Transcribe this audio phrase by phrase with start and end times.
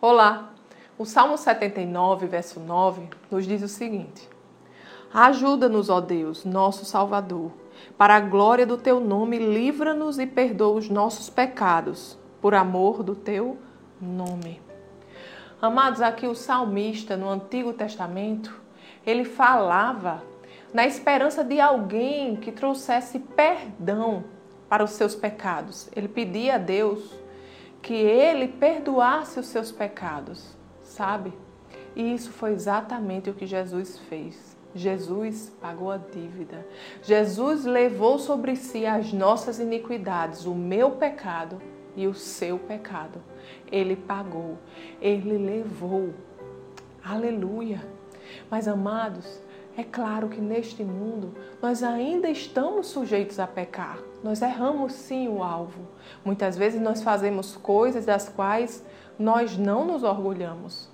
[0.00, 0.50] Olá!
[0.96, 4.28] O Salmo 79, verso 9, nos diz o seguinte:
[5.12, 7.50] Ajuda-nos, ó Deus, nosso Salvador,
[7.96, 13.16] para a glória do teu nome, livra-nos e perdoa os nossos pecados, por amor do
[13.16, 13.58] teu
[14.00, 14.62] nome.
[15.60, 18.54] Amados, aqui o salmista no Antigo Testamento,
[19.04, 20.22] ele falava
[20.72, 24.22] na esperança de alguém que trouxesse perdão
[24.68, 25.90] para os seus pecados.
[25.96, 27.18] Ele pedia a Deus
[27.82, 31.32] que ele perdoasse os seus pecados, sabe?
[31.94, 34.56] E isso foi exatamente o que Jesus fez.
[34.74, 36.66] Jesus pagou a dívida.
[37.02, 41.60] Jesus levou sobre si as nossas iniquidades, o meu pecado
[41.96, 43.20] e o seu pecado.
[43.70, 44.58] Ele pagou,
[45.00, 46.14] ele levou.
[47.02, 47.84] Aleluia.
[48.50, 49.42] Mas amados,
[49.78, 53.96] é claro que neste mundo nós ainda estamos sujeitos a pecar.
[54.24, 55.86] Nós erramos sim o alvo.
[56.24, 58.84] Muitas vezes nós fazemos coisas das quais
[59.16, 60.90] nós não nos orgulhamos.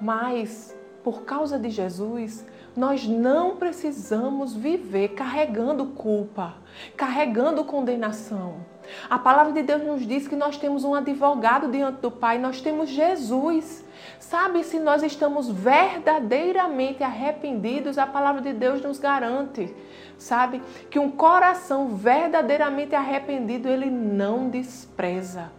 [0.00, 2.44] Mas, por causa de Jesus,
[2.76, 6.54] nós não precisamos viver carregando culpa,
[6.96, 8.72] carregando condenação.
[9.08, 12.60] A palavra de Deus nos diz que nós temos um advogado diante do Pai, nós
[12.60, 13.84] temos Jesus.
[14.18, 19.74] Sabe, se nós estamos verdadeiramente arrependidos, a palavra de Deus nos garante,
[20.18, 25.52] sabe, que um coração verdadeiramente arrependido, ele não despreza.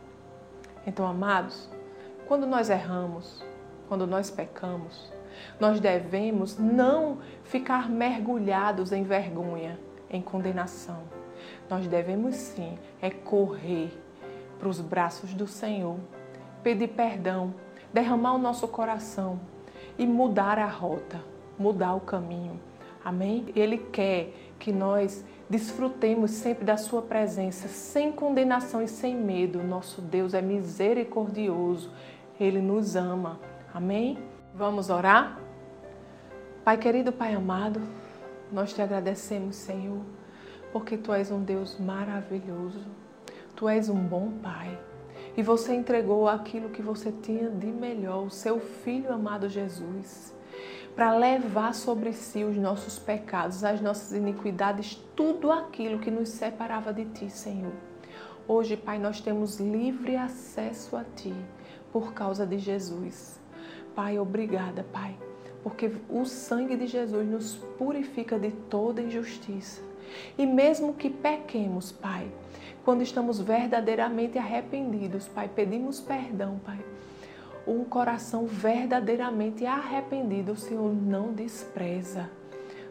[0.85, 1.69] Então, amados,
[2.27, 3.43] quando nós erramos,
[3.87, 5.11] quando nós pecamos,
[5.59, 11.01] nós devemos não ficar mergulhados em vergonha, em condenação.
[11.69, 13.91] Nós devemos sim é correr
[14.59, 15.97] para os braços do Senhor,
[16.63, 17.53] pedir perdão,
[17.91, 19.39] derramar o nosso coração
[19.97, 21.21] e mudar a rota,
[21.57, 22.59] mudar o caminho.
[23.03, 23.45] Amém?
[23.55, 29.61] Ele quer que nós desfrutemos sempre da Sua presença, sem condenação e sem medo.
[29.61, 31.91] Nosso Deus é misericordioso,
[32.39, 33.39] Ele nos ama.
[33.73, 34.17] Amém?
[34.55, 35.39] Vamos orar?
[36.63, 37.81] Pai querido, Pai amado,
[38.51, 40.03] nós te agradecemos, Senhor,
[40.71, 42.85] porque Tu és um Deus maravilhoso,
[43.55, 44.79] Tu és um bom Pai.
[45.35, 50.31] E você entregou aquilo que você tinha de melhor, o seu Filho amado Jesus,
[50.95, 56.93] para levar sobre si os nossos pecados, as nossas iniquidades, tudo aquilo que nos separava
[56.93, 57.73] de Ti, Senhor.
[58.47, 61.33] Hoje, Pai, nós temos livre acesso a Ti
[61.91, 63.41] por causa de Jesus.
[63.95, 65.15] Pai, obrigada, Pai,
[65.61, 69.81] porque o sangue de Jesus nos purifica de toda injustiça.
[70.37, 72.27] E mesmo que pequemos, Pai,
[72.83, 76.79] quando estamos verdadeiramente arrependidos, Pai, pedimos perdão, Pai.
[77.67, 82.29] Um coração verdadeiramente arrependido, o Senhor não despreza.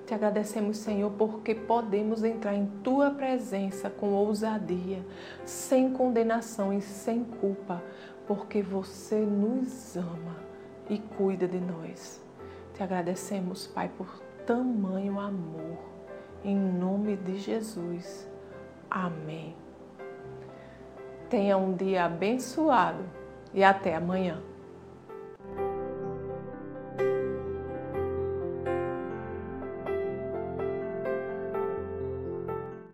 [0.07, 5.05] Te agradecemos, Senhor, porque podemos entrar em tua presença com ousadia,
[5.45, 7.83] sem condenação e sem culpa,
[8.27, 10.52] porque você nos ama
[10.89, 12.23] e cuida de nós.
[12.75, 15.79] Te agradecemos, Pai, por tamanho amor.
[16.45, 18.29] Em nome de Jesus.
[18.91, 19.55] Amém.
[21.29, 23.05] Tenha um dia abençoado
[23.55, 24.43] e até amanhã.